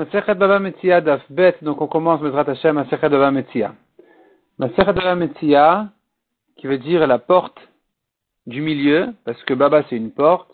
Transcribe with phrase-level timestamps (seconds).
[0.00, 3.74] Masechet Baba Metzia Daf Bet, donc on commence Bezrat Hashem Masechet Baba Metzia.
[4.58, 5.88] Masechet Baba Metzia,
[6.56, 7.60] qui veut dire la porte
[8.46, 10.50] du milieu, parce que Baba c'est une porte,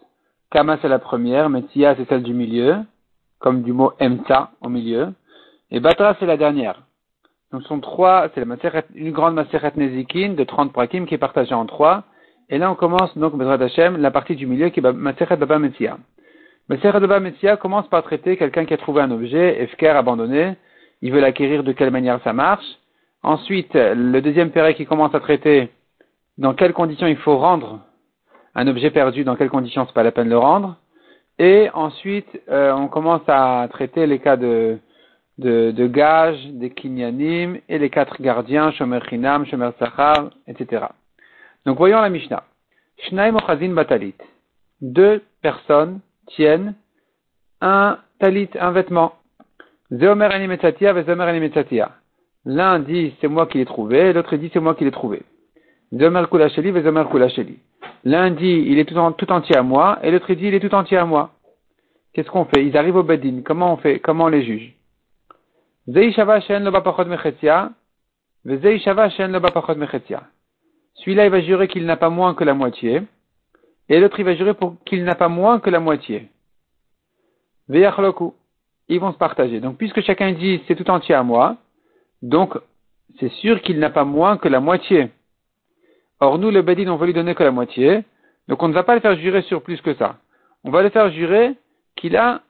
[0.50, 2.78] Kama c'est la première, Metzia c'est celle du milieu,
[3.38, 5.12] comme du mot Emta au milieu,
[5.70, 6.82] et Batra c'est la dernière.
[7.52, 8.44] Donc ce sont trois, c'est
[8.96, 12.02] une grande Masechet Nezikin de 30 prakim qui est partagée en trois,
[12.48, 15.60] et là on commence donc Bezrat Hashem, la partie du milieu qui est Masechet Baba
[15.60, 15.98] Metzia.
[16.68, 20.56] Mais Baba Metsia commence par traiter quelqu'un qui a trouvé un objet, Efker, abandonné,
[21.00, 22.66] il veut l'acquérir, de quelle manière ça marche.
[23.22, 25.70] Ensuite, le deuxième péré qui commence à traiter
[26.38, 27.80] dans quelles conditions il faut rendre
[28.54, 30.76] un objet perdu, dans quelles conditions c'est pas la peine de le rendre.
[31.38, 34.78] Et ensuite, euh, on commence à traiter les cas de,
[35.38, 40.86] de, de gage, des kinyanim et les quatre gardiens, Shomer Chinam, Shomer Sachar, etc.
[41.66, 42.44] Donc voyons la Mishnah.
[43.06, 44.14] Shnaim Ochazin Batalit.
[44.80, 46.74] Deux personnes tiennent
[47.60, 49.14] un talit, un vêtement.
[49.90, 50.16] L'un
[52.80, 55.22] dit c'est moi qui l'ai trouvé, l'autre dit c'est moi qui l'ai trouvé.
[58.04, 60.74] L'un dit il est tout, tout, entier à moi, et l'autre dit il est tout
[60.74, 61.30] entier à moi.
[62.12, 62.64] Qu'est-ce qu'on fait?
[62.64, 63.42] Ils arrivent au bedin.
[63.44, 64.00] Comment on fait?
[64.00, 64.74] Comment on les juge?
[70.94, 73.02] Celui-là, il va jurer qu'il n'a pas moins que la moitié
[73.88, 76.28] et l'autre il va jurer pour qu'il n'a pas moins que la moitié.
[78.88, 79.60] Ils vont se partager.
[79.60, 81.56] Donc puisque chacun dit c'est tout entier à moi,
[82.22, 82.56] donc
[83.18, 85.10] c'est sûr qu'il n'a pas moins que la moitié.
[86.20, 88.04] Or nous, le Bedin, on va lui donner que la moitié,
[88.48, 90.16] donc on ne va pas le faire jurer sur plus que ça.
[90.64, 91.54] On va le faire jurer
[91.96, 92.42] qu'il a,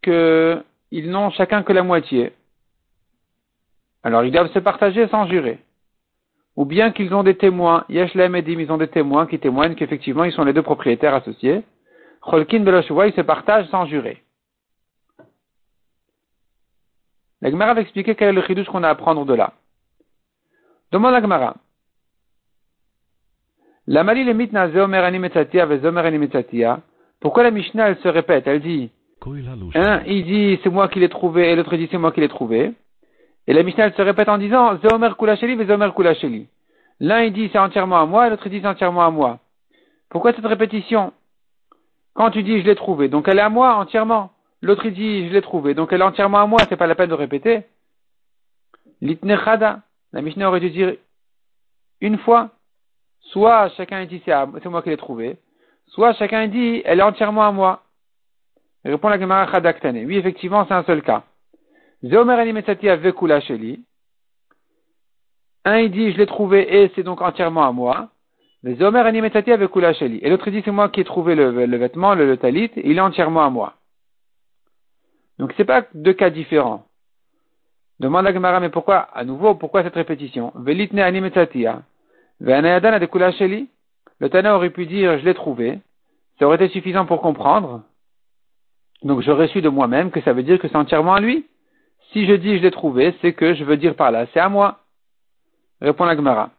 [0.02, 2.32] qu'ils n'ont chacun que la moitié,
[4.02, 5.58] alors ils doivent se partager sans jurer.
[6.56, 10.24] Ou bien qu'ils ont des témoins, Yeshlem Edim, ils ont des témoins qui témoignent qu'effectivement
[10.24, 11.62] ils sont les deux propriétaires associés.
[12.20, 14.22] Cholkin Belosh voix, ils se partagent sans jurer.
[17.40, 19.52] La Gemara va expliquer quel est le chidouche qu'on a à apprendre de là.
[20.92, 21.56] Demande la Gemara.
[21.56, 21.62] La Mali mitna zeomer animetatia vezomer
[23.02, 23.73] animetatia.
[27.20, 28.46] Pourquoi la Mishnah elle se répète?
[28.46, 28.90] Elle dit
[29.74, 32.28] un il dit c'est moi qui l'ai trouvé et l'autre dit c'est moi qui l'ai
[32.28, 32.72] trouvé.
[33.46, 36.48] Et la Mishnah elle se répète en disant zeomer kulasheli vezomer kulasheli.
[37.00, 39.38] L'un il dit c'est entièrement à moi et l'autre dit c'est entièrement à moi.
[40.08, 41.12] Pourquoi cette répétition?
[42.14, 44.30] Quand tu dis je l'ai trouvé, donc elle est à moi entièrement.
[44.62, 46.94] L'autre il dit je l'ai trouvé, donc elle est entièrement à moi, c'est pas la
[46.94, 47.64] peine de répéter.
[49.00, 49.80] Litnechada.
[50.12, 50.94] La Mishnah aurait dû dire
[52.00, 52.50] une fois.
[53.32, 55.36] Soit chacun dit c'est moi qui l'ai trouvé,
[55.88, 57.82] soit chacun dit elle est entièrement à moi.
[58.84, 60.04] Il répond la Gemara Chadaktane.
[60.04, 61.22] Oui, effectivement, c'est un seul cas.
[65.64, 68.10] Un il dit je l'ai trouvé et c'est donc entièrement à moi.
[68.62, 73.44] Et l'autre dit c'est moi qui ai trouvé le, vêtement, le, talit, il est entièrement
[73.44, 73.74] à moi.
[75.38, 76.84] Donc c'est pas deux cas différents.
[78.00, 80.52] Demande la Gemara, mais pourquoi, à nouveau, pourquoi cette répétition?
[80.56, 81.82] Velitne animetatia.
[82.40, 85.78] Le Tana aurait pu dire je l'ai trouvé.
[86.38, 87.82] Ça aurait été suffisant pour comprendre.
[89.02, 91.46] Donc j'aurais su de moi-même que ça veut dire que c'est entièrement à lui.
[92.12, 94.48] Si je dis je l'ai trouvé, c'est que je veux dire par là, c'est à
[94.48, 94.80] moi.
[95.80, 96.50] Répond la Gemara.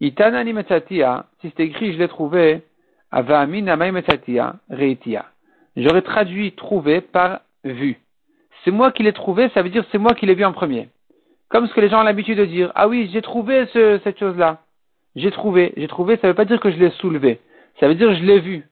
[0.00, 2.62] Itanani metzatia, si c'est écrit je l'ai trouvé,
[3.10, 5.26] avamin amay metzatia, reitia.
[5.76, 7.98] J'aurais traduit trouvé par vu.
[8.64, 10.88] C'est moi qui l'ai trouvé, ça veut dire c'est moi qui l'ai vu en premier.
[11.48, 12.72] Comme ce que les gens ont l'habitude de dire.
[12.74, 14.58] Ah oui, j'ai trouvé ce, cette chose-là.
[15.16, 15.72] J'ai trouvé.
[15.76, 17.40] J'ai trouvé, ça veut pas dire que je l'ai soulevé.
[17.80, 18.64] Ça veut dire je l'ai vu.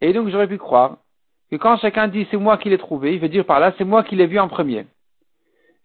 [0.00, 0.98] Et donc j'aurais pu croire
[1.50, 3.84] que quand chacun dit c'est moi qui l'ai trouvé, il veut dire par là c'est
[3.84, 4.86] moi qui l'ai vu en premier.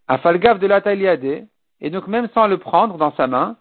[0.08, 1.46] Afalgav de la tailiade,
[1.80, 3.56] et donc même sans le prendre dans sa main,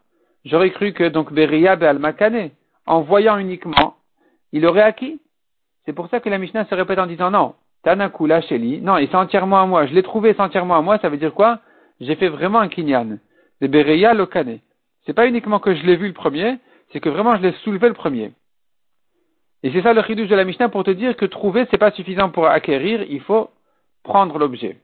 [0.46, 2.50] j'aurais cru que donc Beria al Makane,
[2.86, 3.96] en voyant uniquement,
[4.52, 5.20] il aurait acquis.
[5.86, 9.08] C'est pour ça que la Mishnah se répète en disant non, Tanakula Sheli, non, il
[9.08, 11.60] c'est entièrement à moi, je l'ai trouvé, c'est entièrement à moi, ça veut dire quoi?
[12.00, 13.18] J'ai fait vraiment un kinyan,
[13.62, 14.60] de Beria Lokane.
[15.06, 16.58] C'est pas uniquement que je l'ai vu le premier,
[16.92, 18.32] c'est que vraiment je l'ai soulevé le premier.
[19.64, 21.92] Et c'est ça le chidouche de la Mishnah pour te dire que trouver c'est pas
[21.92, 23.50] suffisant pour acquérir, il faut
[24.04, 24.78] prendre l'objet.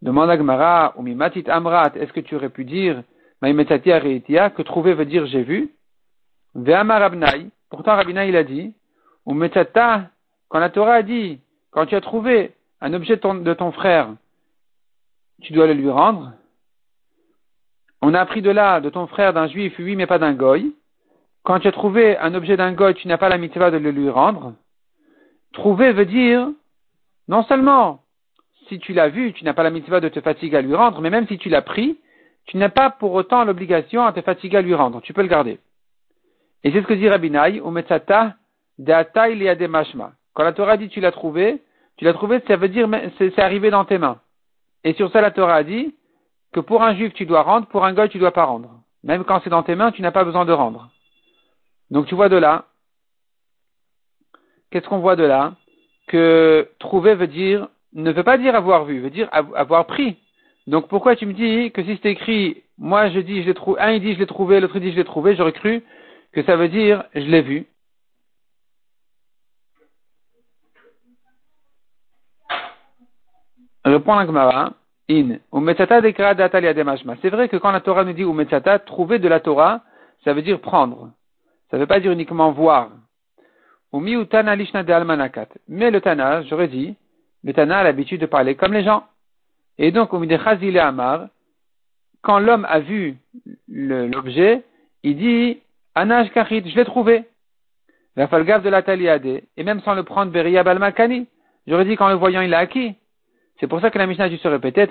[0.00, 3.02] Demande à Gmara, ou mimatit amrat, est-ce que tu aurais pu dire,
[3.40, 5.70] que trouver veut dire j'ai vu?
[6.54, 8.74] Pourtant Rabnai il a dit,
[9.26, 11.40] ou quand la Torah a dit,
[11.70, 14.14] quand tu as trouvé un objet de ton frère,
[15.40, 16.32] tu dois le lui rendre.
[18.02, 20.74] On a appris de là, de ton frère, d'un juif, oui, mais pas d'un goy.
[21.44, 23.92] Quand tu as trouvé un objet d'un goy, tu n'as pas la mitzvah de le
[23.92, 24.54] lui rendre.
[25.52, 26.48] Trouver veut dire,
[27.28, 28.02] non seulement,
[28.68, 31.00] si tu l'as vu, tu n'as pas la mitzvah de te fatiguer à lui rendre,
[31.00, 31.96] mais même si tu l'as pris,
[32.46, 35.00] tu n'as pas pour autant l'obligation à te fatiguer à lui rendre.
[35.02, 35.60] Tu peux le garder.
[36.64, 38.34] Et c'est ce que dit Rabinai, Umetsata
[38.78, 40.12] de mashma.
[40.34, 41.62] Quand la Torah dit tu l'as trouvé,
[41.96, 42.88] tu l'as trouvé, ça veut dire
[43.18, 44.18] c'est arrivé dans tes mains.
[44.82, 45.94] Et sur ça, la Torah a dit
[46.52, 48.70] que pour un juif tu dois rendre, pour un goy tu dois pas rendre.
[49.02, 50.90] Même quand c'est dans tes mains, tu n'as pas besoin de rendre.
[51.90, 52.66] Donc tu vois de là,
[54.70, 55.54] qu'est-ce qu'on voit de là?
[56.06, 60.16] Que trouver veut dire, ne veut pas dire avoir vu, veut dire avoir pris.
[60.66, 63.80] Donc pourquoi tu me dis que si c'est écrit, moi je dis je l'ai trouvé,
[63.80, 65.82] un il dit je l'ai trouvé, l'autre dit je l'ai trouvé, j'aurais cru
[66.32, 67.66] que ça veut dire je l'ai vu.
[73.84, 74.72] Répond la Gemara,
[75.10, 75.38] in,
[77.20, 79.82] C'est vrai que quand la Torah nous dit umetzata, trouver de la Torah,
[80.24, 81.10] ça veut dire prendre.
[81.70, 82.90] Ça ne veut pas dire uniquement voir.
[83.92, 84.14] Mais
[85.90, 86.94] le Tana, j'aurais dit,
[87.44, 89.04] le Tana a l'habitude de parler comme les gens.
[89.78, 90.10] Et donc,
[92.22, 93.16] quand l'homme a vu
[93.68, 94.62] l'objet,
[95.02, 95.60] il dit,
[95.94, 97.24] Anaj kachit, je l'ai trouvé.
[98.16, 99.26] La falgave de la taliade,
[99.56, 101.26] et même sans le prendre, Beria balmakani.
[101.66, 102.94] J'aurais dit, qu'en le voyant, il a acquis.
[103.62, 104.88] C'est pour ça que la Mishnah a dû se répéter,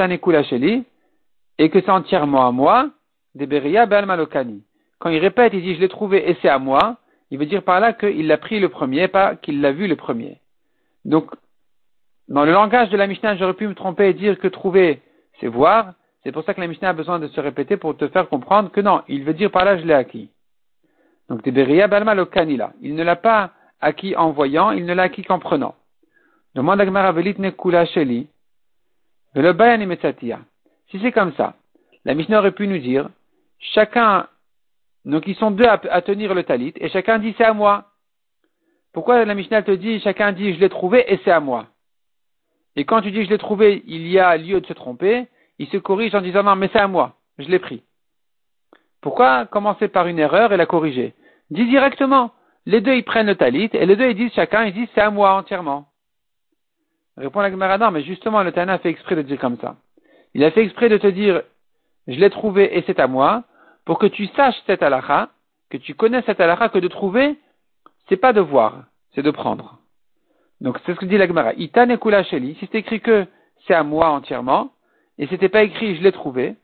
[1.58, 2.90] et que c'est entièrement à moi,
[3.36, 4.64] de Beria balmalokani.
[4.98, 6.96] Quand il répète, il dit, je l'ai trouvé et c'est à moi,
[7.32, 9.98] il veut dire par là qu'il l'a pris le premier, pas qu'il l'a vu le
[9.98, 10.38] premier.
[11.04, 11.32] Donc,
[12.30, 15.02] dans le langage de la Mishnah, j'aurais pu me tromper et dire que trouver,
[15.42, 15.94] c'est voir.
[16.24, 18.72] C'est pour ça que la Mishnah a besoin de se répéter pour te faire comprendre
[18.72, 20.30] que non, il veut dire par là, je l'ai acquis.
[21.28, 22.72] Donc, Beria Balma lo kanila.
[22.82, 23.52] Il ne l'a pas
[23.82, 25.76] acquis en voyant, il ne l'a acquis qu'en prenant.
[26.56, 28.30] Demande à Gemara Velit Nekula Sheli.
[29.36, 31.56] Si c'est comme ça,
[32.06, 33.10] la Mishnah aurait pu nous dire,
[33.60, 34.28] chacun,
[35.06, 37.86] donc ils sont deux à, tenir le talit, et chacun dit c'est à moi.
[38.94, 41.68] Pourquoi la Mishnah te dit, chacun dit je l'ai trouvé et c'est à moi?
[42.76, 45.28] Et quand tu dis je l'ai trouvé, il y a lieu de se tromper,
[45.60, 47.84] il se corrige en disant non mais c'est à moi, je l'ai pris.
[49.02, 51.14] Pourquoi commencer par une erreur et la corriger?
[51.50, 52.32] Dis directement.
[52.68, 55.02] Les deux, ils prennent le talit, et les deux, ils disent chacun, ils disent c'est
[55.02, 55.88] à moi entièrement.
[57.22, 59.76] Répond la Gemara, mais justement, le Tana a fait exprès de dire comme ça.
[60.34, 61.44] Il a fait exprès de te dire,
[62.08, 63.44] je l'ai trouvé et c'est à moi,
[63.86, 65.30] pour que tu saches cette halakha,
[65.70, 67.38] que tu connaisses cette halakha, que de trouver,
[68.10, 69.78] c'est pas de voir, c'est de prendre.
[70.62, 71.54] Donc, c'est ce que dit la Gemara.
[71.54, 73.28] Itane sheli, si c'est écrit que
[73.68, 74.72] c'est à moi entièrement,
[75.20, 76.56] et c'était pas écrit je l'ai trouvé,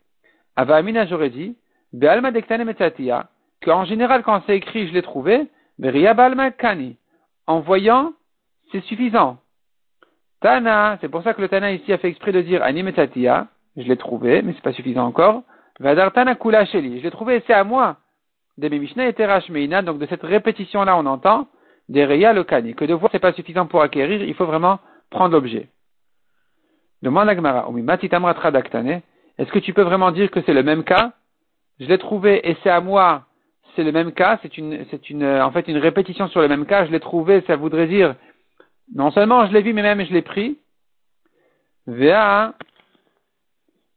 [0.56, 1.56] Ava Amina, j'aurais dit,
[1.92, 3.28] Be'alma dektane metatia,
[3.62, 5.46] qu'en général, quand c'est écrit, je l'ai trouvé,
[6.58, 6.96] kani.
[7.46, 8.12] En voyant,
[8.72, 9.38] c'est suffisant.
[10.40, 13.82] Tana, c'est pour ça que le Tana ici a fait exprès de dire animetatia, je
[13.82, 15.42] l'ai trouvé, mais c'est pas suffisant encore.
[15.80, 17.96] Vadar Tana kula sheli, je l'ai trouvé, c'est à moi.
[18.56, 19.14] De Mishnah et
[19.50, 21.48] Meina, donc de cette répétition-là, on entend,
[21.88, 24.78] des le kani, que de voir c'est pas suffisant pour acquérir, il faut vraiment
[25.10, 25.68] prendre l'objet.
[27.02, 27.34] Demande à
[29.38, 31.12] est-ce que tu peux vraiment dire que c'est le même cas?
[31.78, 33.22] Je l'ai trouvé et c'est à moi,
[33.76, 36.66] c'est le même cas, c'est une, c'est une, en fait une répétition sur le même
[36.66, 38.16] cas, je l'ai trouvé, ça voudrait dire,
[38.94, 40.58] non seulement je l'ai vu, mais même je l'ai pris.
[41.86, 42.54] Vea,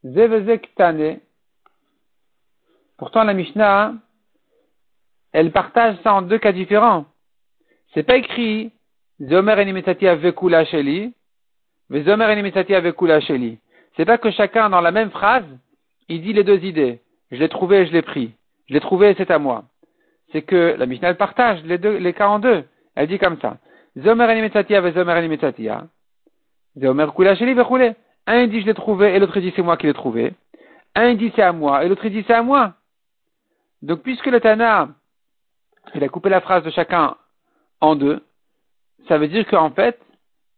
[0.04, 1.20] zevezektane.
[2.98, 3.94] Pourtant la Mishnah,
[5.32, 7.06] elle partage ça en deux cas différents.
[7.94, 8.72] C'est pas écrit,
[9.22, 11.14] Zomer enimetsati avekula sheli,
[11.90, 13.60] mais Zomer enimetsati avekula sheli.
[13.96, 15.46] C'est pas que chacun, dans la même phrase,
[16.10, 17.02] il dit les deux idées.
[17.32, 18.32] Je l'ai trouvé et je l'ai pris.
[18.68, 19.66] Je l'ai trouvé et c'est à moi.
[20.32, 22.64] C'est que la Mishnah, elle partage les deux, les cas en deux.
[22.96, 23.58] Elle dit comme ça.
[28.28, 30.34] Un dit je l'ai trouvé et l'autre dit c'est moi qui l'ai trouvé.
[30.96, 32.76] Un dit c'est à moi et l'autre dit c'est à moi.
[33.82, 34.90] Donc puisque le Tana,
[35.96, 37.16] il a coupé la phrase de chacun
[37.82, 38.24] en deux,
[39.08, 40.00] ça veut dire qu'en fait,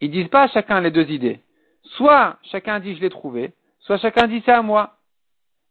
[0.02, 1.40] ils disent pas à chacun les deux idées.
[1.84, 4.98] Soit chacun dit je l'ai trouvé, soit chacun dit c'est à moi.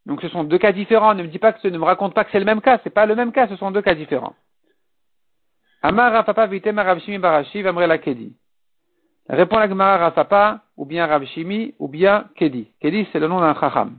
[0.07, 1.14] Donc ce sont deux cas différents.
[1.14, 2.81] Ne me ne me raconte pas que c'est le même cas.
[2.83, 3.47] C'est pas le même cas.
[3.49, 4.35] Ce sont deux cas différents.
[5.83, 8.33] Amar Rafapa Vitem Ravshimi Barashi Vamrela Kedi.
[9.29, 12.69] Répond la Gemara Rafapa, ou bien Ravshimi, ou bien Kedi.
[12.81, 13.99] Kedi, c'est le nom d'un Chacham.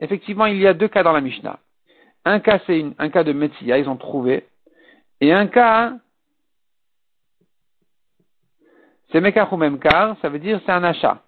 [0.00, 1.58] Effectivement, il y a deux cas dans la Mishnah.
[2.24, 4.46] Un cas, c'est un cas de Metzia, ils ont trouvé.
[5.20, 5.92] Et un cas,
[9.12, 11.22] c'est Mekar ou Memkar, ça veut dire c'est un achat.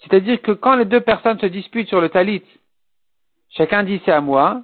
[0.00, 2.44] C'est-à-dire que quand les deux personnes se disputent sur le talit,
[3.50, 4.62] chacun dit c'est à moi,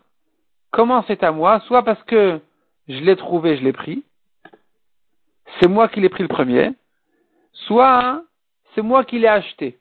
[0.71, 2.41] comment c'est à moi Soit parce que
[2.89, 4.03] je l'ai trouvé, je l'ai pris,
[5.61, 6.73] c'est moi qui l'ai pris le premier,
[7.53, 8.23] soit
[8.75, 9.79] c'est moi qui l'ai acheté.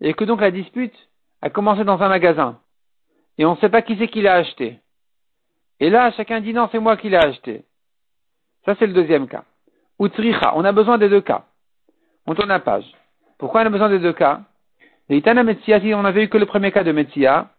[0.00, 0.94] Et que donc la dispute
[1.42, 2.58] a commencé dans un magasin.
[3.38, 4.78] Et on ne sait pas qui c'est qui l'a acheté.
[5.80, 7.64] Et là, chacun dit non, c'est moi qui l'ai acheté.
[8.64, 9.44] Ça, c'est le deuxième cas.
[9.98, 11.44] Ou tricha, on a besoin des deux cas.
[12.26, 12.86] On tourne la page.
[13.38, 14.42] Pourquoi on a besoin des deux cas?
[15.10, 15.22] Si
[15.94, 17.50] on n'avait eu que le premier cas de Metsia,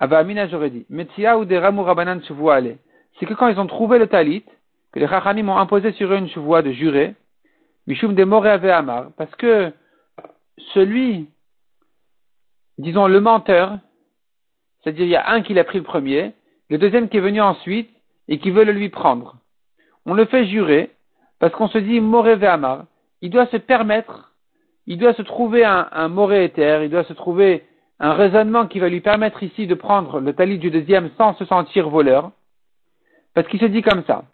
[0.00, 0.86] Ava Amina, j'aurais dit.
[0.90, 2.20] Metsia ou des Ramou Rabanan
[2.50, 2.78] aller.
[3.18, 4.44] C'est que quand ils ont trouvé le talit,
[4.92, 7.14] que les Chachamim ont imposé sur eux une chevoie de jurer,
[7.86, 9.72] Mishum de Moré Amar, parce que
[10.72, 11.28] celui
[12.78, 13.78] disons, le menteur,
[14.82, 16.32] c'est-à-dire il y a un qui l'a pris le premier,
[16.70, 17.90] le deuxième qui est venu ensuite
[18.28, 19.36] et qui veut le lui prendre.
[20.06, 20.90] On le fait jurer
[21.38, 22.84] parce qu'on se dit moré amar.
[23.20, 24.34] Il doit se permettre,
[24.86, 27.64] il doit se trouver un, un moré il doit se trouver
[28.00, 31.44] un raisonnement qui va lui permettre ici de prendre le talit du deuxième sans se
[31.44, 32.32] sentir voleur.
[33.34, 34.24] Parce qu'il se dit comme ça.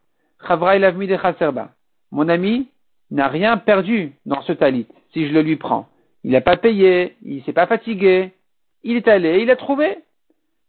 [2.13, 2.69] Mon ami
[3.11, 5.89] n'a rien perdu dans ce talit si je le lui prends.
[6.25, 8.33] Il n'a pas payé, il s'est pas fatigué,
[8.83, 9.99] il est allé, il a trouvé.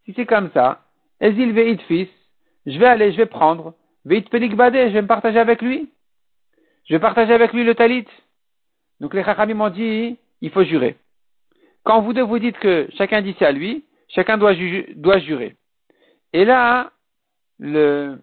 [0.04, 0.82] Si c'est comme ça,
[1.20, 2.08] Ezil veit fils,
[2.66, 5.90] je vais aller, je vais prendre, veit pelikbade, je vais me partager avec lui.
[6.88, 8.06] Je vais partager avec lui le talit.
[9.00, 10.96] Donc les chachamim m'ont dit, il faut jurer.
[11.84, 15.56] Quand vous deux vous dites que chacun dit c'est à lui, chacun doit, jurer.
[16.32, 16.92] Et là,
[17.58, 18.18] le,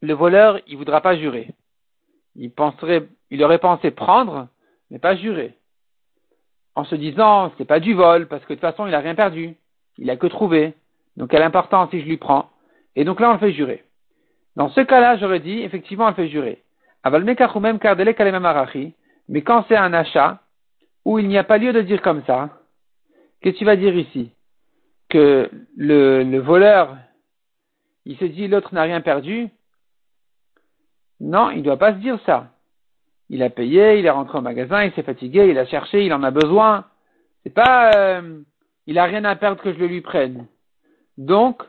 [0.00, 1.48] le voleur, il voudra pas jurer.
[2.36, 2.52] Il
[3.42, 4.48] aurait pensé prendre,
[4.90, 5.56] mais pas jurer
[6.74, 9.14] en se disant c'est pas du vol parce que de toute façon il a rien
[9.14, 9.56] perdu,
[9.98, 10.74] il a que trouvé.
[11.16, 12.48] Donc quelle importance si je lui prends?
[12.96, 13.84] Et donc là on le fait jurer.
[14.56, 16.62] Dans ce cas-là, j'aurais dit effectivement on le fait jurer.
[19.28, 20.40] Mais quand c'est un achat
[21.04, 22.50] où il n'y a pas lieu de dire comme ça,
[23.40, 24.32] qu'est-ce que tu vas dire ici
[25.08, 26.96] Que le, le voleur,
[28.04, 29.48] il se dit l'autre n'a rien perdu.
[31.20, 32.48] Non, il ne doit pas se dire ça.
[33.28, 36.12] Il a payé, il est rentré au magasin, il s'est fatigué, il a cherché, il
[36.12, 36.84] en a besoin.
[37.42, 38.40] C'est pas, euh,
[38.86, 40.46] il a rien à perdre que je le lui prenne.
[41.16, 41.62] Donc,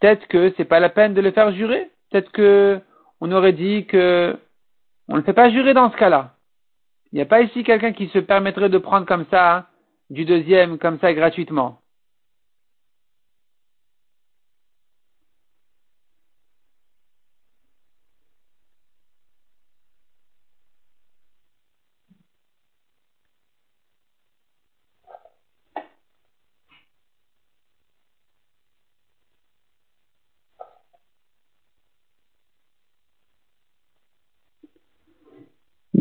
[0.00, 1.90] peut-être que c'est pas la peine de le faire jurer.
[2.10, 2.80] Peut-être que
[3.20, 4.36] on aurait dit que
[5.08, 6.34] on ne fait pas jurer dans ce cas-là.
[7.12, 9.66] Il n'y a pas ici quelqu'un qui se permettrait de prendre comme ça hein,
[10.10, 11.80] du deuxième, comme ça gratuitement.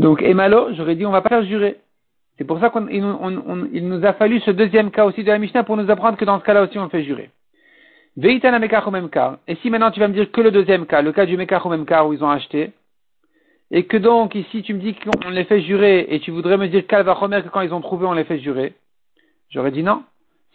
[0.10, 1.76] Donc, Emalo, j'aurais dit, on va pas faire jurer.
[2.36, 5.78] C'est pour ça qu'il nous a fallu ce deuxième cas aussi de la Mishnah pour
[5.78, 7.30] nous apprendre que dans ce cas-là aussi on fait jurer.
[8.20, 8.40] Et
[9.62, 11.70] si maintenant tu vas me dire que le deuxième cas, le cas du Mekach au
[11.70, 12.72] même cas où ils ont acheté,
[13.70, 16.68] et que donc ici tu me dis qu'on les fait jurer, et tu voudrais me
[16.70, 18.74] dire Kalvachomer que quand ils ont trouvé on les fait jurer,
[19.52, 20.02] j'aurais dit non.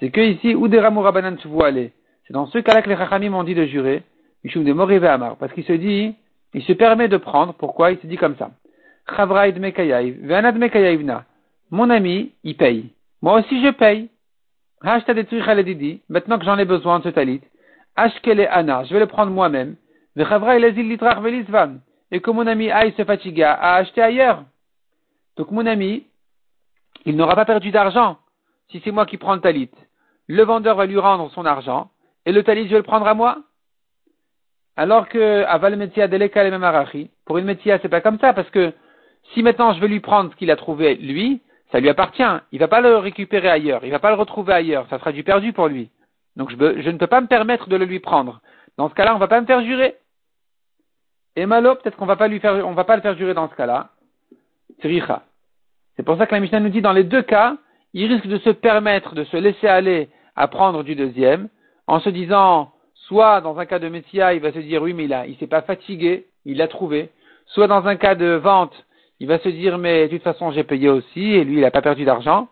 [0.01, 1.93] C'est que ici, où des Ramourabanan tu vois aller.
[2.27, 4.03] C'est dans ce cas-là que les Chachamim m'ont dit de jurer,
[4.43, 6.17] Mishum de Morive Amar, parce qu'il se dit,
[6.55, 7.93] il se permet de prendre, pourquoi?
[7.93, 8.51] Il se dit comme ça.
[11.71, 12.91] Mon ami, il paye.
[13.23, 14.09] Moi aussi, je paye.
[16.09, 17.41] Maintenant que j'en ai besoin de ce talit.
[17.97, 19.77] Je vais le prendre moi-même.
[22.11, 24.45] Et que mon ami aille se fatiguer à acheter ailleurs.
[25.37, 26.07] Donc mon ami,
[27.05, 28.19] il n'aura pas perdu d'argent
[28.71, 29.71] si c'est moi qui prends le talit.
[30.29, 31.91] Le vendeur va lui rendre son argent
[32.25, 33.39] et le talit, je vais le prendre à moi.
[34.77, 38.73] alors que aval metia deleka le pour une metia, c'est pas comme ça, parce que
[39.33, 41.41] si maintenant je veux lui prendre ce qu'il a trouvé lui,
[41.73, 42.23] ça lui appartient.
[42.53, 45.25] Il va pas le récupérer ailleurs, il va pas le retrouver ailleurs, ça sera du
[45.25, 45.91] perdu pour lui.
[46.37, 48.41] Donc je, ne peux pas me permettre de le lui prendre.
[48.77, 49.97] Dans ce cas-là, on va pas me faire jurer.
[51.37, 53.49] Et malo, peut-être qu'on va pas lui faire, on va pas le faire jurer dans
[53.49, 53.91] ce cas-là.
[54.83, 57.57] C'est pour ça que la Mishnah nous dit dans les deux cas,
[57.93, 61.49] il risque de se permettre de se laisser aller à prendre du deuxième,
[61.87, 62.73] en se disant,
[63.07, 65.37] soit dans un cas de Messia, il va se dire oui, mais il a, il
[65.37, 67.11] s'est pas fatigué, il l'a trouvé.
[67.47, 68.85] Soit dans un cas de vente,
[69.21, 71.71] il va se dire mais de toute façon j'ai payé aussi et lui il n'a
[71.71, 72.49] pas perdu d'argent.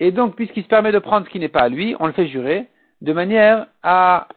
[0.00, 2.12] Et donc puisqu'il se permet de prendre ce qui n'est pas à lui, on le
[2.12, 2.68] fait jurer
[3.00, 4.28] de manière à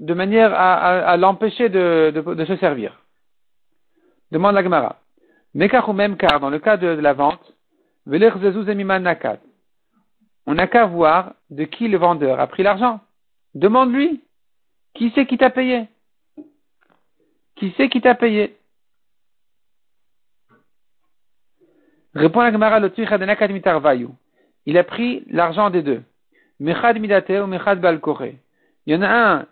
[0.00, 3.02] de manière à, l'empêcher de, de, se servir.
[4.32, 4.96] Demande la Gemara.
[5.54, 7.54] Mekar ou même car, dans le cas de, la vente,
[10.46, 13.00] on n'a qu'à voir de qui le vendeur a pris l'argent.
[13.54, 14.22] Demande-lui.
[14.94, 15.86] Qui c'est qui t'a payé?
[17.56, 18.56] Qui c'est qui t'a payé?
[22.14, 22.80] Répond la Gemara
[24.66, 26.02] Il a pris l'argent des deux.
[26.58, 27.80] Mechad midate ou mechad.
[28.86, 29.46] Il y en a un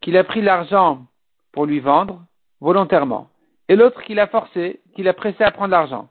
[0.00, 1.06] qu'il a pris l'argent
[1.52, 2.22] pour lui vendre
[2.60, 3.28] volontairement,
[3.68, 6.08] et l'autre qu'il a forcé, qu'il a pressé à prendre l'argent.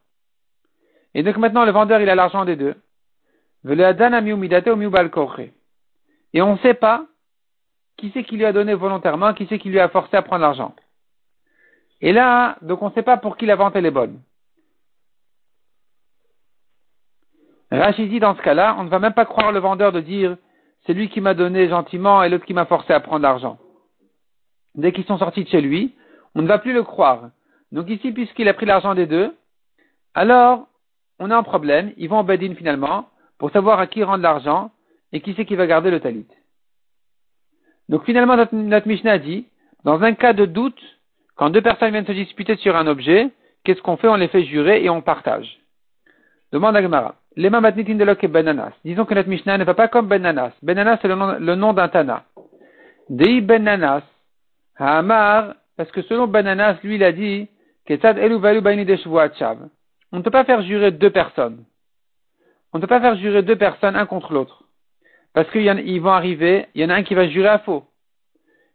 [1.13, 2.75] Et donc maintenant le vendeur il a l'argent des deux.
[6.34, 7.05] Et on ne sait pas
[7.98, 10.41] qui c'est qui lui a donné volontairement, qui c'est qui lui a forcé à prendre
[10.41, 10.74] l'argent.
[12.01, 14.22] Et là, donc on ne sait pas pour qui la vente elle est bonne.
[17.71, 20.38] Rachid dans ce cas-là, on ne va même pas croire le vendeur de dire
[20.85, 23.57] c'est lui qui m'a donné gentiment et l'autre qui m'a forcé à prendre l'argent.
[24.75, 25.93] Dès qu'ils sont sortis de chez lui,
[26.35, 27.29] on ne va plus le croire.
[27.71, 29.35] Donc ici, puisqu'il a pris l'argent des deux,
[30.15, 30.67] alors
[31.19, 31.93] on a un problème.
[31.97, 34.71] Ils vont en Bedin finalement pour savoir à qui rendre l'argent
[35.11, 36.25] et qui c'est qui va garder le talit.
[37.89, 39.47] Donc finalement, notre, Mishnah dit,
[39.83, 40.79] dans un cas de doute,
[41.35, 43.29] quand deux personnes viennent se disputer sur un objet,
[43.63, 44.07] qu'est-ce qu'on fait?
[44.07, 45.59] On les fait jurer et on partage.
[46.51, 47.15] Demande à.
[47.36, 48.73] Les mamatnitin de et benanas.
[48.84, 50.51] Disons que notre Mishnah ne va pas comme benanas.
[50.62, 52.25] Benanas, c'est le nom, d'un Tana.
[53.10, 54.03] Dei benanas,
[54.77, 57.47] Hamar, parce que selon Benanas, lui, il a dit,
[57.89, 57.97] on ne
[60.21, 61.63] peut pas faire jurer deux personnes.
[62.71, 64.65] On ne peut pas faire jurer deux personnes un contre l'autre.
[65.34, 67.86] Parce qu'ils vont arriver, il y en a un qui va jurer à faux.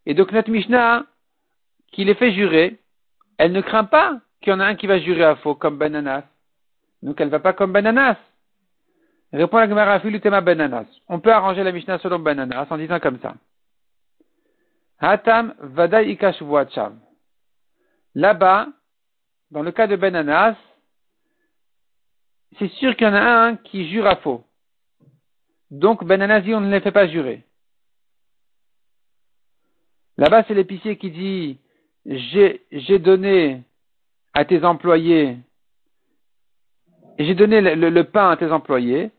[0.05, 1.05] Et donc notre Mishnah,
[1.91, 2.79] qui les fait jurer,
[3.37, 5.77] elle ne craint pas qu'il y en a un qui va jurer à faux, comme
[5.77, 6.23] Bananas.
[7.03, 8.17] Donc elle ne va pas comme Bananas.
[9.35, 10.85] Répond la Gemara Filutema Bananas.
[11.09, 13.35] On peut arranger la Mishnah selon Bananas en disant comme ça.
[14.99, 16.17] Hatam Vadai
[18.15, 18.67] Là-bas,
[19.51, 20.55] dans le cas de Bananas,
[22.57, 24.45] c'est sûr qu'il y en a un qui jure à faux.
[25.69, 27.43] Donc, Ben on ne les fait pas jurer.
[30.17, 31.59] Là-bas, c'est l'épicier qui dit,
[32.05, 33.63] j'ai donné
[34.33, 35.37] à tes employés,
[37.19, 39.11] j'ai donné le, pain à tes employés,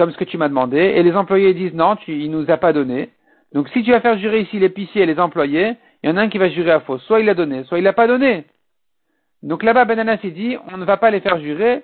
[0.00, 2.56] comme ce que tu m'as demandé, et les employés disent non, tu, il nous a
[2.56, 3.10] pas donné.
[3.52, 6.22] Donc, si tu vas faire jurer ici l'épicier et les employés, il y en a
[6.22, 6.96] un qui va jurer à faux.
[7.00, 8.46] Soit il l'a donné, soit il l'a pas donné.
[9.42, 11.82] Donc là-bas, Ben dit, on ne va pas les faire jurer,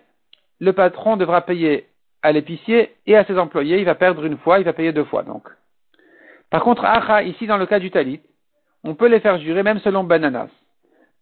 [0.61, 1.89] le patron devra payer
[2.23, 5.05] à l'épicier et à ses employés, il va perdre une fois, il va payer deux
[5.05, 5.47] fois donc.
[6.49, 8.21] Par contre, Acha, ici dans le cas du talit,
[8.83, 10.49] on peut les faire jurer même selon Bananas.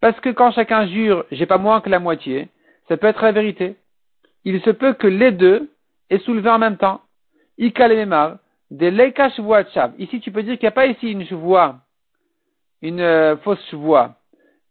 [0.00, 2.50] Parce que quand chacun jure, j'ai pas moins que la moitié,
[2.86, 3.74] ça peut être la vérité.
[4.44, 5.70] Il se peut que les deux
[6.10, 7.00] aient soulevé en même temps.
[7.58, 7.88] Ika
[8.70, 9.40] des leikash
[9.98, 11.76] Ici, tu peux dire qu'il n'y a pas ici une voix,
[12.82, 14.16] une euh, fausse voix.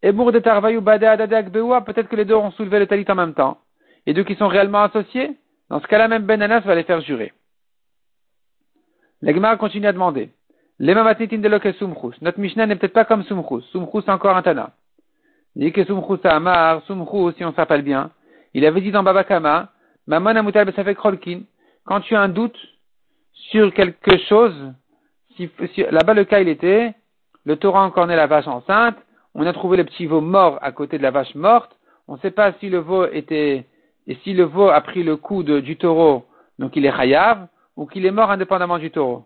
[0.02, 3.58] Et de Tarvayou peut-être que les deux ont soulevé le talit en même temps.
[4.06, 5.38] Et deux qui sont réellement associés,
[5.70, 7.32] dans ce cas-là, même Ben Anas va les faire jurer.
[9.22, 10.32] L'Egmar continue à demander.
[10.80, 11.74] Mamatnitin de Loke.
[12.22, 13.62] Notre Mishnah n'est peut-être pas comme Sumchus.
[13.72, 14.72] Sumchus, c'est encore un Tana.
[15.56, 18.12] Dit que Sumchus a Amar, Sumchus, si on s'appelle bien.
[18.54, 19.70] Il avait dit dans Babakama,
[20.08, 22.58] Quand tu as un doute
[23.34, 24.74] sur quelque chose,
[25.36, 25.50] si,
[25.92, 26.94] là-bas le cas il était,
[27.46, 28.98] le Torah encorné la vache enceinte,
[29.34, 31.76] on a trouvé le petit veau mort à côté de la vache morte,
[32.08, 33.66] on ne sait pas si le veau était
[34.08, 36.26] et si le veau a pris le coup du taureau,
[36.60, 39.26] donc il est chayav, ou qu'il est mort indépendamment du taureau.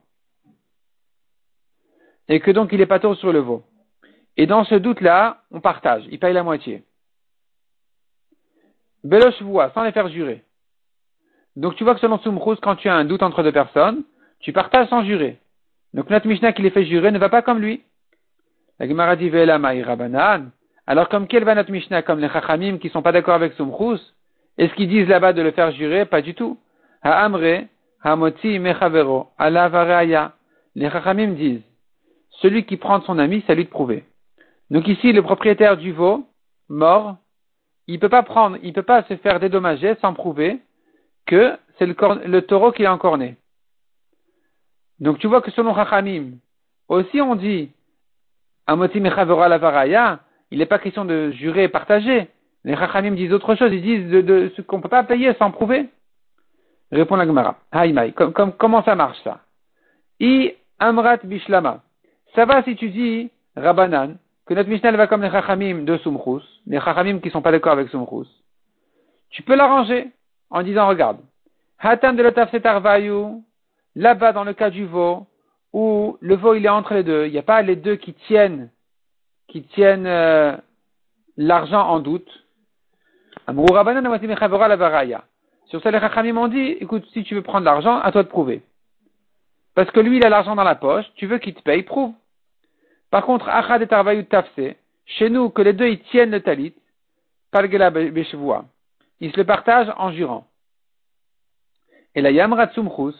[2.29, 3.63] Et que donc il est pas taureau sur le veau.
[4.37, 6.83] Et dans ce doute-là, on partage, il paye la moitié.
[9.03, 10.43] Beloche voix, sans les faire jurer.
[11.57, 14.03] Donc tu vois que selon Sumrous, quand tu as un doute entre deux personnes,
[14.39, 15.37] tu partages sans jurer.
[15.93, 17.81] Donc notre Mishnah qui les fait jurer ne va pas comme lui.
[18.79, 19.33] La dit
[20.87, 23.99] Alors comme quel va notre Mishnah Comme les Chachamim qui sont pas d'accord avec Sumrous
[24.57, 26.05] est-ce qu'ils disent là-bas de le faire jurer?
[26.05, 26.57] Pas du tout.
[27.03, 29.29] Ha'moti mechavero,
[30.75, 31.61] Les chachamim disent,
[32.41, 34.03] celui qui prend son ami, c'est lui de prouver.
[34.69, 36.25] Donc ici, le propriétaire du veau,
[36.69, 37.17] mort,
[37.87, 40.59] il peut pas prendre, il peut pas se faire dédommager sans prouver
[41.27, 43.37] que c'est le, taureau qui a encore né.
[44.99, 46.37] Donc tu vois que selon Chachamim,
[46.87, 47.69] aussi on dit,
[48.65, 52.29] Amoti la varaya, il n'est pas question de jurer et partager.
[52.63, 55.51] Les Chachamim disent autre chose, ils disent de, ce qu'on ne peut pas payer sans
[55.51, 55.89] prouver.
[56.91, 57.57] Répond la Gemara.
[57.71, 59.41] Haïmaï, comment ça marche ça?
[60.19, 61.83] I Amrat Bishlama.
[62.33, 66.43] Ça va si tu dis, Rabanan, que notre Mishnah va comme les Chachamim de Sumchus,
[66.65, 68.27] les Chachamim qui ne sont pas d'accord avec Sumchus.
[69.29, 70.11] Tu peux l'arranger
[70.49, 71.19] en disant, regarde,
[71.79, 72.51] Hatam de l'otaf
[73.95, 75.27] là-bas dans le cas du veau,
[75.73, 78.13] où le veau il est entre les deux, il n'y a pas les deux qui
[78.13, 78.69] tiennent,
[79.47, 80.55] qui tiennent euh,
[81.35, 82.29] l'argent en doute.
[85.65, 88.27] Sur ça, les Chachamim ont dit, écoute, si tu veux prendre l'argent, à toi de
[88.27, 88.61] prouver.
[89.75, 92.13] Parce que lui, il a l'argent dans la poche, tu veux qu'il te paye, prouve.
[93.11, 96.73] Par contre, Achad et Tarvayu Tafse, chez nous, que les deux ils tiennent le talit,
[97.51, 98.65] Palgela Beshvoa,
[99.19, 100.47] ils se le partagent en jurant.
[102.15, 103.15] Et la Yamrat Sumchus,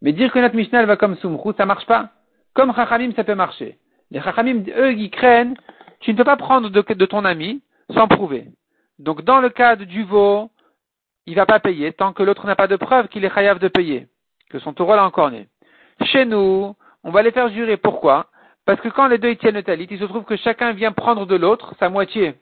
[0.00, 2.10] mais dire que notre Mishnah va comme Sumchus, ça marche pas.
[2.54, 3.78] Comme Chachamim, ça peut marcher.
[4.10, 5.54] Les Chachamim, eux, ils craignent,
[6.00, 8.46] tu ne peux pas prendre de, ton ami sans prouver.
[8.98, 10.50] Donc, dans le cas du veau,
[11.26, 13.68] il va pas payer tant que l'autre n'a pas de preuve qu'il est chayav de
[13.68, 14.08] payer,
[14.50, 15.48] que son taureau l'a encore né.
[16.04, 17.76] Chez nous, on va les faire jurer.
[17.76, 18.26] Pourquoi?
[18.64, 21.26] Parce que quand les deux tiennent le talit, il se trouve que chacun vient prendre
[21.26, 22.34] de l'autre sa moitié.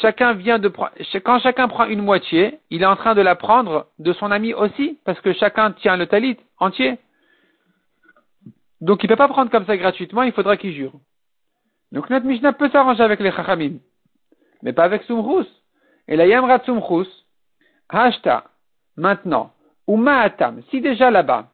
[0.00, 3.88] Chacun vient de quand chacun prend une moitié, il est en train de la prendre
[3.98, 6.98] de son ami aussi, parce que chacun tient le talit entier.
[8.80, 10.92] Donc il ne peut pas prendre comme ça gratuitement, il faudra qu'il jure.
[11.92, 13.78] Donc notre Mishnah peut s'arranger avec les Chachamim,
[14.62, 15.46] mais pas avec Sumrus.
[16.08, 17.08] Et la Yamra Sumrus,
[17.88, 18.44] Hashta,
[18.96, 19.52] maintenant,
[19.86, 21.48] ou Ma'atam, si déjà là-bas,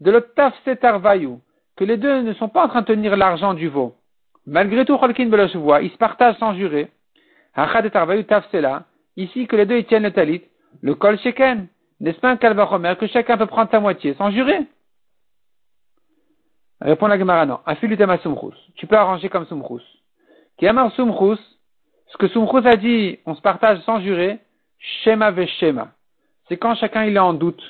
[0.00, 1.38] de l'Ottaf Setar Vayu,
[1.76, 3.94] que les deux ne sont pas en train de tenir l'argent du veau.
[4.46, 6.90] Malgré tout, Cholkin voit, ils se partagent sans jurer.
[7.54, 8.84] Hachad et Tafsela,
[9.16, 10.42] ici que les deux tiennent le talit,
[10.80, 11.68] le kol sheken,
[12.00, 14.66] n'est-ce pas un kalvachomer que chacun peut prendre sa moitié sans jurer?
[16.80, 17.60] Répond la Gemara, non.
[17.64, 18.56] Afilutema sumchus.
[18.74, 19.84] Tu peux arranger comme sumchus.
[20.58, 21.38] Kiamar sumchus,
[22.08, 24.40] ce que sumchus a dit, on se partage sans jurer,
[24.78, 25.92] shema ve shema.
[26.48, 27.62] C'est quand chacun il est en doute.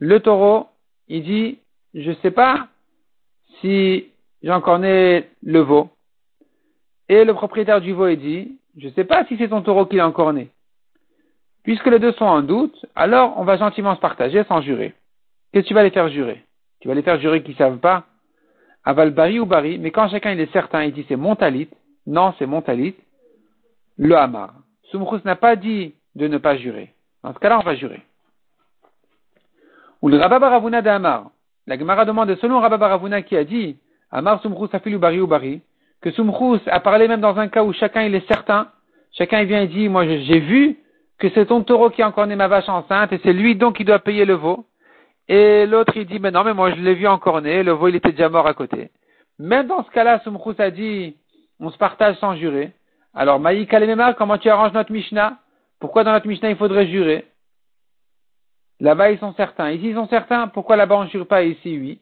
[0.00, 0.66] Le taureau,
[1.06, 1.58] il dit,
[1.94, 2.66] je sais pas
[3.60, 4.08] si
[4.42, 5.90] j'en connais le veau.
[7.08, 9.86] Et le propriétaire du veau, il dit, je ne sais pas si c'est ton taureau
[9.86, 10.50] qui l'a encore né.
[11.64, 14.94] Puisque les deux sont en doute, alors on va gentiment se partager sans jurer.
[15.52, 16.44] Que tu vas les faire jurer?
[16.80, 18.06] Tu vas les faire jurer qu'ils ne savent pas
[18.84, 21.68] Aval bari ou bari, mais quand chacun il est certain, il dit c'est mon talit,
[22.06, 22.96] non c'est mon talit,
[23.96, 24.54] le hamar.
[24.90, 26.92] Sumchus n'a pas dit de ne pas jurer.
[27.22, 28.02] Dans ce cas-là, on va jurer.
[30.02, 31.30] Ou le Rabba Baravuna d'Amar.
[31.68, 33.76] La Gemara demande, selon Rabba Baravuna qui a dit,
[34.10, 35.62] Amar Sumchus afilu bari ou bari,
[36.02, 38.68] que Sumchus a parlé même dans un cas où chacun il est certain,
[39.12, 40.78] chacun il vient et dit, moi j'ai vu
[41.18, 43.76] que c'est ton taureau qui a encore né ma vache enceinte et c'est lui donc
[43.76, 44.66] qui doit payer le veau.
[45.28, 47.88] Et l'autre il dit, mais non, mais moi je l'ai vu encore né, le veau
[47.88, 48.90] il était déjà mort à côté.
[49.38, 51.16] Même dans ce cas-là, Sumchus a dit,
[51.60, 52.72] on se partage sans jurer.
[53.14, 53.68] Alors, Maï
[54.16, 55.38] comment tu arranges notre Mishnah?
[55.78, 57.26] Pourquoi dans notre Mishnah il faudrait jurer?
[58.80, 59.70] Là-bas, ils sont certains.
[59.70, 60.48] Ici, ils sont certains.
[60.48, 61.44] Pourquoi là-bas, on ne jure pas?
[61.44, 62.00] Ici, oui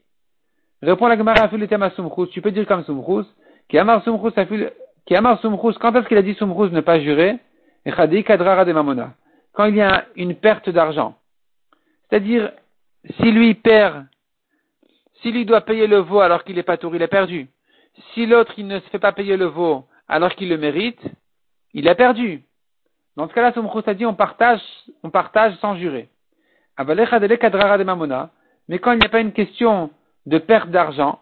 [0.83, 2.29] Réponds la Gemara à à Sumchus.
[2.33, 3.27] Tu peux dire comme Sumchus.
[3.71, 4.03] Qui amar.
[4.03, 7.39] Quand est-ce qu'il a dit Sumchus ne pas jurer?
[7.87, 11.15] Quand il y a une perte d'argent.
[12.09, 12.51] C'est-à-dire,
[13.21, 14.07] si lui perd,
[15.23, 17.49] si lui doit payer le veau alors qu'il n'est pas tour, il est perdu.
[18.13, 21.01] Si l'autre, il ne se fait pas payer le veau alors qu'il le mérite,
[21.73, 22.43] il a perdu.
[23.17, 24.61] Dans ce cas-là, Sumchus a dit on partage,
[25.05, 26.09] on partage sans jurer.
[28.69, 29.91] Mais quand il n'y a pas une question
[30.27, 31.21] de perte d'argent,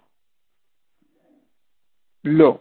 [2.24, 2.60] l'eau.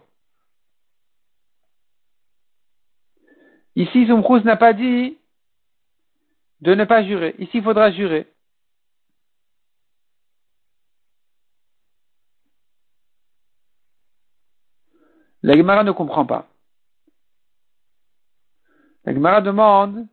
[3.76, 5.18] Ici, Zumchus n'a pas dit
[6.60, 7.34] de ne pas jurer.
[7.38, 8.26] Ici, il faudra jurer.
[15.42, 16.48] La Gemara ne comprend pas.
[19.04, 20.06] La Gemara demande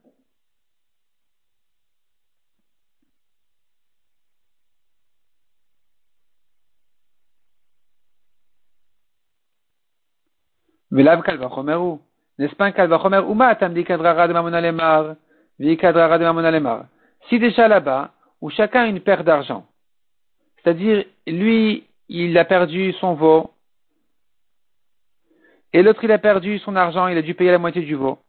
[10.95, 11.99] Velav kalvachomeru.
[12.38, 15.15] N'est-ce pas un kalvachomer Uma tam kadrara de mamona lemar,
[15.60, 16.86] vi kadrara de.
[17.27, 19.65] Si déjà là-bas, où chacun a une paire d'argent,
[20.63, 23.51] c'est-à-dire, lui, il a perdu son veau,
[25.73, 28.19] et l'autre, il a perdu son argent, il a dû payer la moitié du veau.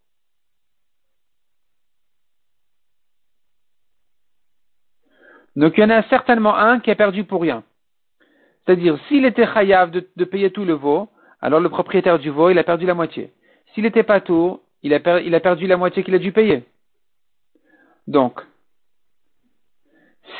[5.55, 7.63] Donc il y en a certainement un qui a perdu pour rien.
[8.65, 11.09] C'est-à-dire, s'il était chayav de, payer tout le veau,
[11.47, 13.33] alors le propriétaire du veau, il a perdu la moitié.
[13.73, 16.65] S'il n'était pas tour, il a, perdu la moitié qu'il a dû payer.
[18.09, 18.41] Donc,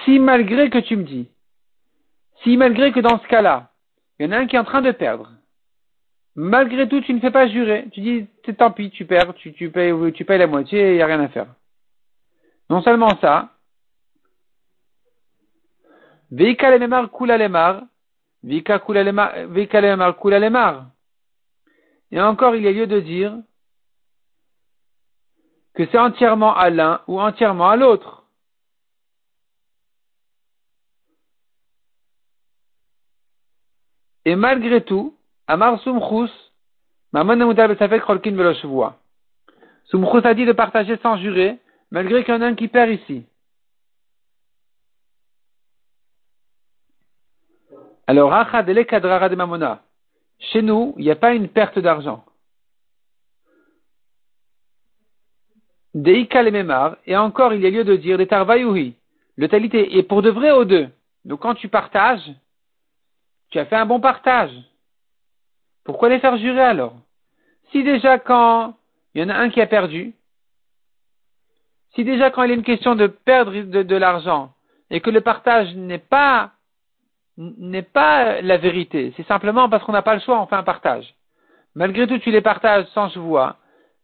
[0.05, 1.29] si malgré que tu me dis,
[2.43, 3.71] si malgré que dans ce cas-là,
[4.19, 5.31] il y en a un qui est en train de perdre,
[6.35, 8.27] malgré tout tu ne fais pas jurer, tu dis
[8.59, 11.21] tant pis, tu perds, tu, tu, payes, tu payes la moitié, il n'y a rien
[11.21, 11.47] à faire.
[12.69, 13.51] Non seulement ça,
[16.33, 17.87] Veika lemar kula lemar,
[20.41, 20.96] lemar.
[22.11, 23.37] Et encore, il y a lieu de dire
[25.75, 28.25] que c'est entièrement à l'un ou entièrement à l'autre.
[34.25, 35.17] Et malgré tout,
[35.47, 36.33] Amar Sumchus,
[37.13, 38.99] Mamon Besafek Rolkin Veloshevoa.
[39.85, 41.59] Sumchus a dit de partager sans jurer,
[41.91, 43.25] malgré qu'il y en a un qui perd ici.
[48.09, 49.86] Alors, de Mamona.
[50.39, 52.25] Chez nous, il n'y a pas une perte d'argent.
[55.95, 58.95] Deika le et encore il y a lieu de dire des tarvayuhi.
[59.37, 60.89] Le talité est pour de vrai aux deux.
[61.25, 62.31] Donc quand tu partages,
[63.51, 64.53] tu as fait un bon partage.
[65.85, 66.97] Pourquoi les faire jurer alors?
[67.71, 68.77] Si déjà quand
[69.15, 70.15] il y en a un qui a perdu,
[71.95, 74.53] si déjà quand il est une question de perdre de l'argent
[74.91, 76.53] et que le partage n'est pas
[77.37, 79.13] n'est pas la vérité.
[79.17, 81.15] C'est simplement parce qu'on n'a pas le choix, on fait un partage.
[81.75, 83.57] Malgré tout, tu les partages sans vois.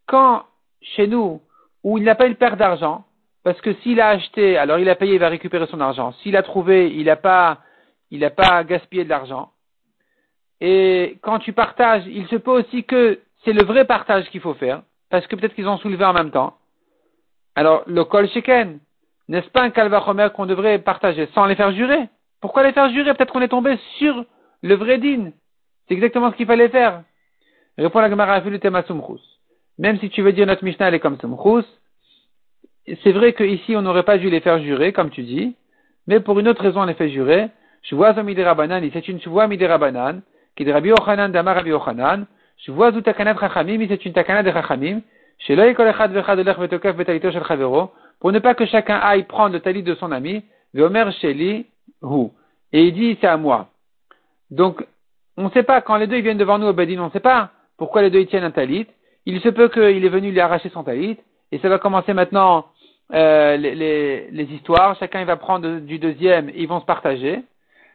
[0.07, 0.45] Quand,
[0.83, 1.41] chez nous,
[1.83, 3.05] où il n'a pas eu perte d'argent,
[3.45, 6.13] parce que s'il a acheté, alors il a payé, il va récupérer son argent.
[6.23, 7.59] S'il a trouvé, il n'a pas,
[8.11, 9.51] il n'a pas gaspillé de l'argent.
[10.61, 14.55] Et quand tu partages, il se peut aussi que c'est le vrai partage qu'il faut
[14.55, 16.57] faire, parce que peut-être qu'ils ont soulevé en même temps.
[17.55, 18.79] Alors, le kol sheken,
[19.29, 22.09] n'est-ce pas un calvachomer qu'on devrait partager sans les faire jurer?
[22.43, 24.25] Pourquoi les faire jurer Peut-être qu'on est tombé sur
[24.63, 25.31] le vrai din.
[25.89, 27.03] C'est exactement ce qu'il fallait faire.
[27.79, 28.79] Répond la Gemara le thème
[29.79, 31.67] Même si tu veux dire notre Mishnah elle est comme Sumchus,
[33.03, 35.57] c'est vrai qu'ici on n'aurait pas dû les faire jurer, comme tu dis,
[36.07, 37.49] mais pour une autre raison on les fait jurer.
[37.93, 40.21] vois Rabanan, c'est une Shuvah Midirabanan,
[40.57, 42.27] qui est Rabbi Yochanan d'Amar Rabbi Yochanan,
[42.59, 45.01] Shuvah Takanat Chachamim, c'est une Takanat de Chachamim,
[48.21, 51.67] pour ne pas que chacun aille prendre le talit de son ami, Veomer Sheli,
[52.73, 53.69] et il dit, c'est à moi.
[54.51, 54.85] Donc,
[55.37, 57.51] on ne sait pas, quand les deux ils viennent devant nous on ne sait pas
[57.79, 58.87] pourquoi les deux ils tiennent un talit.
[59.25, 61.17] Il se peut qu'il est venu lui arracher son talit,
[61.53, 62.67] et ça va commencer maintenant
[63.13, 64.97] euh, les, histoires.
[64.99, 67.43] Chacun il va prendre du deuxième, et ils vont se partager.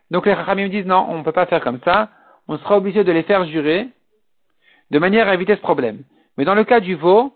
[0.10, 2.10] Donc les me disent non, on ne peut pas faire comme ça.
[2.48, 3.88] On sera obligé de les faire jurer,
[4.90, 6.00] de manière à éviter ce problème.
[6.38, 7.34] Mais dans le cas du veau,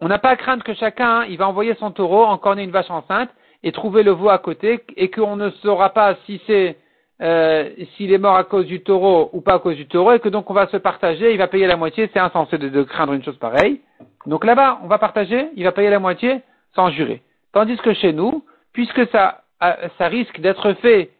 [0.00, 2.90] on n'a pas à craindre que chacun, il va envoyer son taureau, encore une vache
[2.90, 3.30] enceinte,
[3.62, 6.76] et trouver le veau à côté et qu'on ne saura pas si c'est
[7.20, 10.18] euh, s'il est mort à cause du taureau ou pas à cause du taureau et
[10.18, 13.12] que donc on va se partager, il va payer la moitié, c'est insensé de, craindre
[13.12, 13.80] une chose pareille.
[14.26, 16.40] Donc là-bas, on va partager, il va payer la moitié
[16.74, 17.22] sans jurer.
[17.52, 21.10] Tandis que chez nous, puisque ça, ça risque d'être fait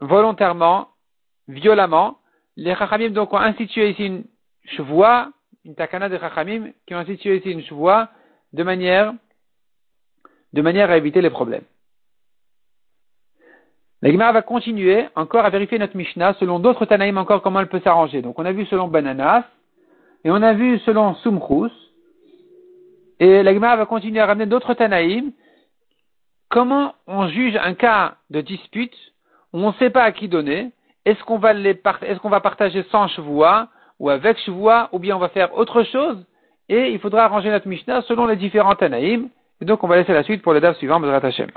[0.00, 0.88] volontairement,
[1.48, 2.18] violemment,
[2.56, 4.24] les Chachamim donc ont institué ici une
[4.64, 5.30] chevoie,
[5.66, 8.08] une takana de Chachamim, qui ont institué ici une chevoie
[8.54, 9.12] de manière
[10.52, 11.64] de manière à éviter les problèmes.
[14.00, 17.68] La Gemara va continuer encore à vérifier notre Mishnah selon d'autres Tanaïm encore comment elle
[17.68, 18.22] peut s'arranger.
[18.22, 19.44] Donc on a vu selon Bananas
[20.24, 21.72] et on a vu selon Sumchus
[23.18, 25.32] et la Gemara va continuer à ramener d'autres Tanaïm.
[26.48, 28.94] Comment on juge un cas de dispute
[29.52, 30.70] où on ne sait pas à qui donner?
[31.04, 35.18] Est-ce qu'on va, est qu'on va partager sans chevois ou avec chevois ou bien on
[35.18, 36.24] va faire autre chose?
[36.68, 39.28] Et il faudra arranger notre Mishnah selon les différents Tanaïm
[39.60, 41.50] et donc, on va laisser la suite pour le DAF suivant, Bezrat Hashem.